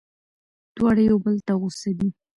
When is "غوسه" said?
1.59-1.91